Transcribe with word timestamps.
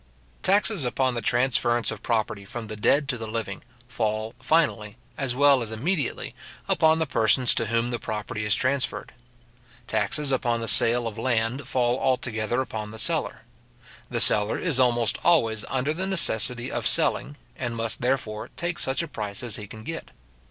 Taxes 0.41 0.83
upon 0.83 1.13
the 1.13 1.21
transference 1.21 1.91
of 1.91 2.01
property 2.01 2.43
from 2.43 2.65
the 2.65 2.75
dead 2.75 3.07
to 3.07 3.19
the 3.19 3.27
living, 3.27 3.61
fall 3.87 4.33
finally, 4.39 4.97
as 5.15 5.35
well 5.35 5.61
as 5.61 5.71
immediately, 5.71 6.33
upon 6.67 6.97
the 6.97 7.05
persons 7.05 7.53
to 7.53 7.67
whom 7.67 7.91
the 7.91 7.99
property 7.99 8.43
is 8.43 8.55
transferred. 8.55 9.13
Taxes 9.85 10.31
upon 10.31 10.59
the 10.59 10.67
sale 10.67 11.05
of 11.07 11.19
land 11.19 11.67
fall 11.67 11.99
altogether 11.99 12.61
upon 12.61 12.89
the 12.89 12.97
seller. 12.97 13.41
The 14.09 14.19
seller 14.19 14.57
is 14.57 14.79
almost 14.79 15.19
always 15.23 15.65
under 15.69 15.93
the 15.93 16.07
necessity 16.07 16.71
of 16.71 16.87
selling, 16.87 17.37
and 17.55 17.75
must, 17.75 18.01
therefore, 18.01 18.49
take 18.57 18.79
such 18.79 19.03
a 19.03 19.07
price 19.07 19.43
as 19.43 19.57
he 19.57 19.67
can 19.67 19.83
get. 19.83 20.09